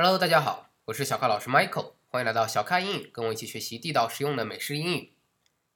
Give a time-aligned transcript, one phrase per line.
[0.00, 5.12] Hello，大家好，我是小咖老师 Michael，欢迎来到小咖英语，跟我一起学习地道实用的美式英语。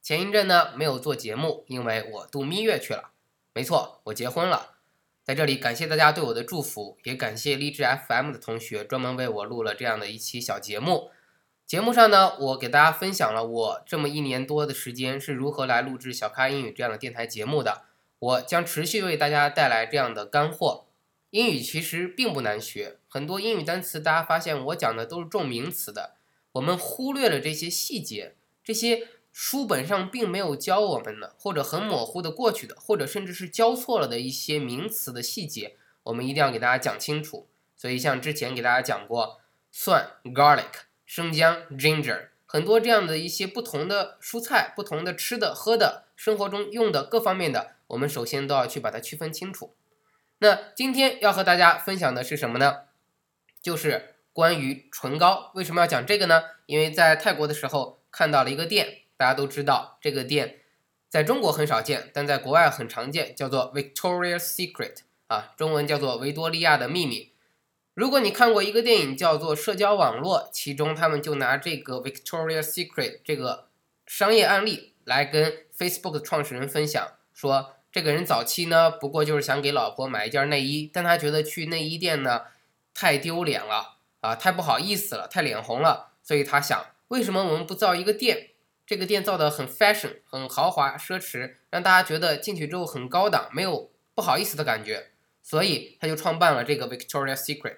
[0.01, 3.11] 前一阵呢没有做节目，因为我度蜜月去了。
[3.53, 4.75] 没错，我结婚了。
[5.25, 11.11] 在这里感谢大家对我的祝福，也感谢励志 FM 的同学专门为我录了这样的一期小节目。
[11.65, 17.81] 节目上呢，我给大家分享了我这么一年多的时间是如何来录制小咖英语这样的电台节目的。
[18.19, 20.85] 我将持续为大家带来这样的干货。
[21.33, 26.13] 英语其实并不难学，很多英语单词，大家发现我讲的都是重名词的，
[26.51, 37.47] 我们忽略了这些细节，这些书本上并没有教我们的，或者很模糊的过去的，或者甚至是教错了的一些名词的细节，我们一定要给大家讲清楚。
[37.75, 39.41] 所以像之前给大家讲过
[39.71, 49.73] 蒜 （garlic）、生姜 （ginger），很多这样的一些不同的蔬菜、不同的吃的、喝的、生活中用的各方面的，我们首先都要去把它区分清楚。
[50.43, 52.81] 那今天要和大家分享的是什么呢？
[53.61, 55.53] 就是关于唇膏。
[55.55, 56.43] 为什么要讲这个呢？
[56.65, 60.59] 因为在泰国的时候看到了一个店，大家都知道这个店
[61.07, 67.31] 在中国很少见，但在国外很常见，叫做 Victoria's Secret 啊，中文叫做维多利亚的秘密。
[67.93, 73.69] 如果你看过一个电影叫做《社交网络》，其中他们就拿这个 Victoria's Secret 这个
[74.05, 77.75] 商业案例来跟 Facebook 创始人分享说。
[77.93, 82.41] 这个人早期呢，不过就是想给老婆买一件内衣，但他觉得去内衣店呢
[82.91, 88.49] 太丢脸了啊，太不好意思了，太脸红了，所以他想，为什么我们不造一个店？
[88.87, 95.11] 这个店造的很 fashion，很豪华奢侈，让大家觉得进去之后很高档，没有不好意思的感觉，
[95.43, 97.77] 所以他就创办了这个 Victoria's Secret。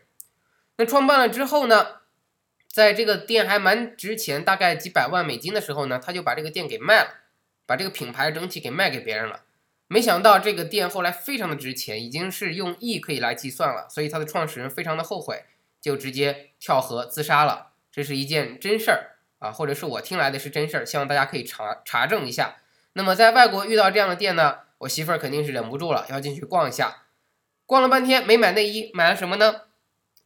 [0.77, 1.88] 那创办了之后呢，
[2.71, 7.09] 在这个店还蛮值钱，大概几百万美金的时候呢，他就把这个店给卖了，
[7.66, 9.41] 把这个品牌整体给卖给别人了。
[9.88, 15.45] 没想到这个店后来非常的值钱，已经是用亿可以来计算了，所以它的创始人非常的后悔，
[15.80, 17.73] 就直接跳河自杀了。
[17.92, 22.58] 这是一件真事儿啊，或者是我听来的是真事儿，希望大家可以查查证一下。
[22.94, 27.04] 那么在外国遇到这样的店呢，我媳妇儿肯定是忍不住了，要进去逛一下。
[27.67, 29.61] 逛了半天没买内衣，买了什么呢？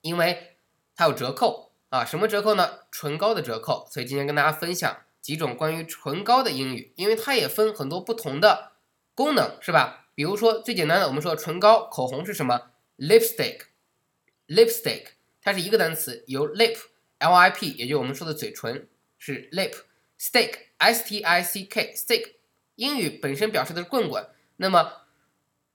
[0.02, 0.56] 因为
[0.96, 2.80] 它有折扣啊，什么折扣呢？
[2.92, 3.86] 唇膏的折扣。
[3.92, 8.69] 所以今天跟大家分享几种关于唇膏的英语，因为它也分很多不同的。
[9.20, 10.08] 功能是吧？
[10.16, 15.08] 比如说最简单的，我们说唇膏、口红是什么？lipstick，lipstick，
[15.42, 18.88] 它是一个单词，由 lip，l-i-p，也就是我们说的嘴唇，
[19.18, 22.36] 是 lip，stick，s-t-i-c-k，stick，
[22.76, 24.26] 英语本身表示的是棍棍，
[24.56, 25.02] 那么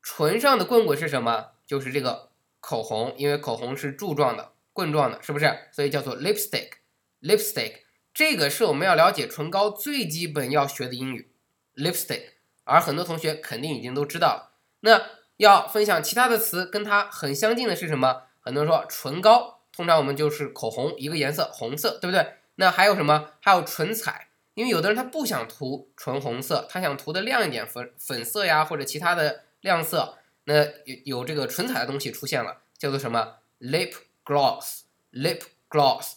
[0.03, 1.50] 唇上的棍棍是什么？
[1.66, 2.31] 就是这个
[2.61, 5.69] 口红，因为口红是柱状的、棍状的，是不是？
[5.71, 7.81] 所以叫做 lipstick，lipstick，
[8.15, 11.31] 这个是我们要了解唇膏最基本要学的英语
[11.76, 12.31] ，lipstick。
[12.64, 14.50] 而很多同学肯定已经都知道了。
[14.80, 15.00] 那
[15.36, 18.25] 要分享其他的词，跟它很相近的是什么？
[18.41, 22.34] 很多人说唇膏，通常我们就是口红，一个颜色红色，对不对？
[22.56, 23.30] 那还有什么？
[23.41, 30.19] 还有唇彩，因为有的人他不想涂纯红色，他想涂的亮一点，粉粉色呀或者其他的亮色。
[30.44, 33.94] 那有有这个唇彩的东西出现了，叫做什么？lip
[34.25, 36.16] gloss，lip gloss。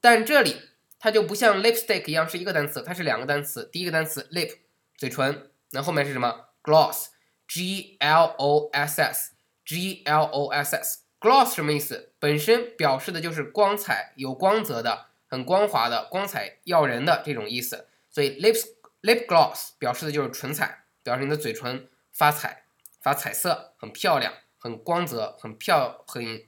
[0.00, 0.56] 但这里
[0.98, 3.68] 它就不像 lipstick 一样是一个单词，它是两个单词。
[3.70, 4.56] 第一个单词 lip，
[4.96, 5.50] 嘴唇。
[5.72, 12.12] 那后面是什么？gloss，g l o s s，g l o s s，gloss 什么意思？
[12.18, 17.88] 本身表示的就是光彩、有光泽的、很光滑的、光彩耀人的这种意思。
[18.10, 18.64] 所以 lips
[19.02, 22.64] lip gloss 表示的就是唇彩，表示你的嘴唇发彩、
[23.02, 26.46] 发彩色，很漂亮、很光泽、很漂、很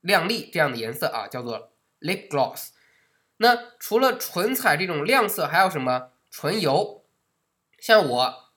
[0.00, 2.68] 亮丽这样的颜色啊，叫做 lip gloss。
[3.38, 6.12] 那除了唇彩这种亮色，还有什么？
[6.30, 7.04] 唇油，
[7.78, 8.51] 像我。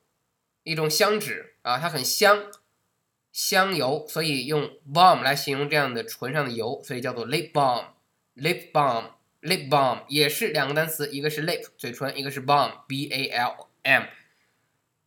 [0.64, 2.46] 一种香脂啊，它很香。
[3.34, 14.04] 香油，所以用 balm 来形容这样的唇上的油，所以叫做 lip balm，lip balm，lip balm 也是两个单词，一个是 lip 嘴唇，一个是 balm，b a l m，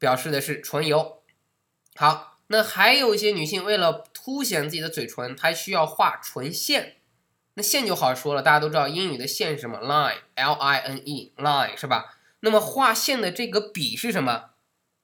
[0.00, 1.22] 表示的是唇油。
[1.94, 6.96] 好，那还有一些女性为了凸显自己的嘴唇，她需要画唇线。
[7.54, 12.18] 那线就好说了，大家都知道英语的线是什么？line，l i n e，line 是吧？
[12.40, 14.50] 那么画线的这个笔是什么？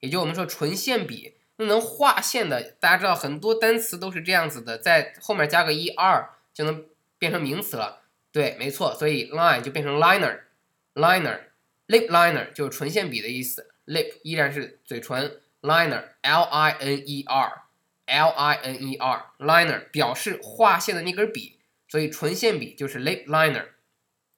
[0.01, 1.37] 也就我们说唇线笔。
[1.63, 6.85] 能画线的，大家知道很多单词都是这样子的，在后面加个 e r 就能
[7.17, 8.01] 变成名词了。
[8.31, 11.39] 对，没错，所以 line 就变成 liner，liner，liner
[11.87, 17.63] lip liner 就是唇线笔的意思，lip 依然是嘴唇，liner l i n e r
[18.07, 23.65] l i n e r liner 表示划线的那根笔，所以唇线笔就是 lip liner。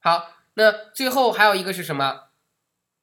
[0.00, 2.24] 好，那最后还有一个是什么？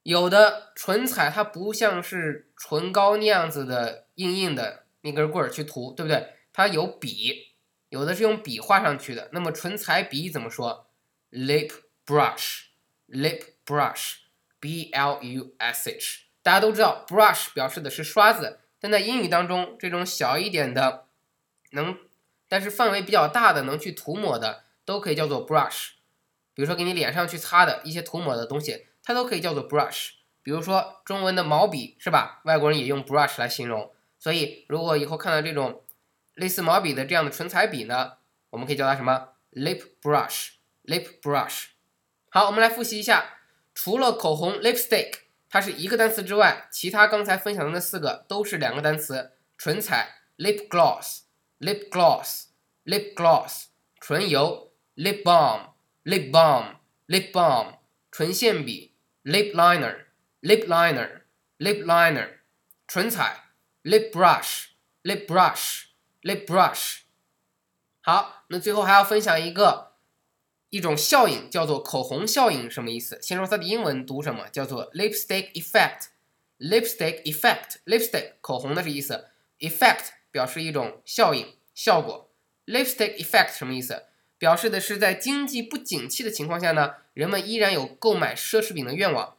[0.04, 6.34] 有的唇彩它不像是唇膏那样子的硬硬的那根棍儿去涂，对不对？
[6.52, 7.54] 它有笔，
[7.90, 9.30] 有的是用笔画上去的。
[9.34, 10.88] 那么唇彩笔怎么说
[11.32, 11.72] ？lip
[12.06, 16.20] brush，lip brush，b l u s h。
[16.44, 21.08] 大家都知道，brush 表示的是刷子，但在英语当中，这种小一点的，
[21.72, 21.98] 能，
[22.48, 25.92] 但是范围比较大的，能去涂抹的，都可以叫做 brush。
[26.54, 30.12] 比如说给你脸上去擦的一些涂抹的东西，它都可以叫做 brush。
[30.44, 32.42] 比如说中文的毛笔是吧？
[32.44, 33.92] 外国人也用 brush 来形容。
[34.24, 35.84] 所以如果以后看到这种
[36.36, 38.14] 类似毛笔的这样的唇彩笔呢，
[38.52, 41.66] 我们可以叫它什么？lip brush，lip brush。
[42.30, 43.40] 好，我们来复习一下，
[43.76, 45.16] 除了口红 lipstick
[45.50, 49.34] 它是一个单词之外，其他刚才分享的那四个都是两个单词。
[49.58, 53.66] 唇彩 lip gloss，lip gloss，lip gloss。
[54.00, 57.74] 唇油 lip balm，lip balm，lip balm。
[58.10, 62.30] 唇线笔 lip liner，lip liner，lip liner。
[62.88, 63.53] 唇彩
[63.84, 67.00] lip brush，lip brush，lip brush。
[68.02, 69.94] 好，那最后还要分享一个。
[70.70, 73.22] 一种效应叫做口红效应，什么意思？
[73.22, 76.08] 先说它的英文读什么，叫做 lipstick effect。
[76.58, 79.28] lipstick effect，lipstick 口红的是意思
[79.60, 82.32] ，effect 表示一种效应、效果。
[82.66, 84.06] lipstick effect 什么意思？
[84.40, 89.38] 表示的是在经济不景气的情况下呢，人们依然有购买奢侈品的愿望。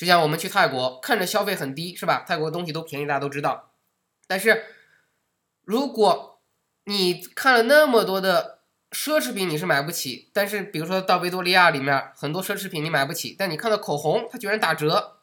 [0.00, 2.24] 就像我们去泰国，看着消费很低，是吧？
[2.26, 3.74] 泰国的东西都便宜，大家都知道。
[4.26, 4.64] 但是
[5.62, 6.40] 如果
[6.84, 8.60] 你看了那么多的，
[8.92, 15.18] 奢侈品你是买不起，但是比如说到维多利亚里面很多奢侈品你买不起，但你看到口红它居然打折，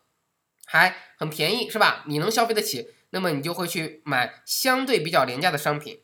[0.68, 2.04] 还很便宜，是吧？
[2.06, 6.04] 你能消费得起，那么你就会去买相对比较廉价的商品。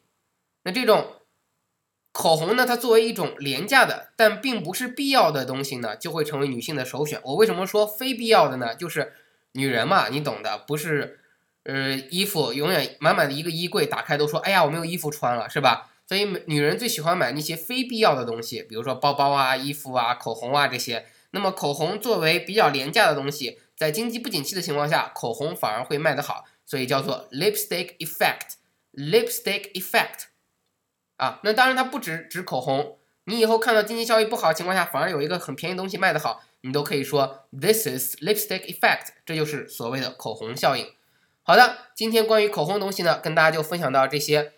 [0.64, 1.22] 那这种
[2.13, 7.19] 口红呢，它作为一种廉价的但并不是必要的东西呢，就会成为女性的首选。
[7.25, 8.74] 我为什么说非必要的呢？
[8.74, 9.12] 就是
[9.51, 11.19] 女人嘛，你懂的，不是
[11.63, 15.89] 呃衣服永远满满的一个衣柜，打开都说哎呀我没有衣服穿了，是吧？
[16.06, 21.06] 所以，女人最喜欢买那些非必要的东西，比如说包包啊、衣服啊、口红啊这些。
[21.31, 28.57] 那么，口红作为比较廉价的东西，在经济不景气的情况下，口红反而会卖得好，所以叫做 lipstick effect。
[28.94, 30.25] lipstick effect
[31.24, 40.86] 啊，那当然它不止指口红，你以后看到经济效益不好的情况下，反而有一个很便宜东西卖得好，你都可以说 this is lipstick effect，这就是所谓的口红效应。
[41.42, 44.52] 好的，今天关于口红的东西呢，跟大家就分享到这些。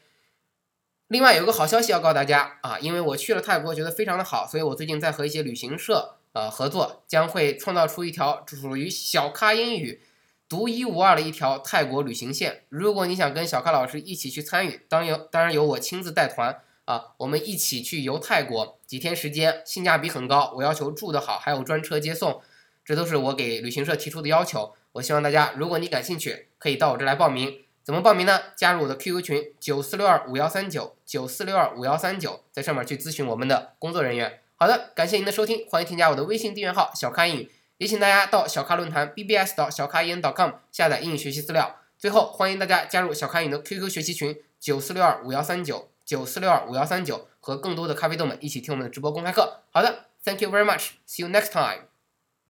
[1.08, 10.02] 另外有一个好消息要告诉大家啊，因为我去了泰国，觉得非常的好，所以我最近在和一些旅行社呃合作，将会创造出一条属于小咖英语
[10.48, 12.64] 独一无二的一条泰国旅行线。
[12.70, 22.42] 如果你想跟小咖老师一起去参与，当有当然由我亲自带团啊，我们一起去游泰国几天时间，性价比很高，我要求住得好，还有专车接送，
[22.84, 24.74] 这都是我给旅行社提出的要求。
[24.94, 27.62] 我希望大家，如果你感兴趣，可以到我这来报名。
[27.84, 28.40] 怎么报名呢？
[28.56, 34.40] 加入我的 QQ 群九四六二五幺三九九四六二五幺三九，在上面去咨询我们的工作人员。
[34.56, 41.76] 好的，感谢您的收听，欢迎添加我的微信订阅号小咖英语，也请大家到小咖论坛 BBS 到小咖英语 .com 下载英语学习资料。
[41.98, 49.62] 最后，欢迎大家加入小咖英的 QQ 学习群九四六二五幺三九九四六二五幺三九，和更多的咖啡豆们一起听我们的直播公开课。
[49.72, 51.95] 好的，Thank you very much，See you next time。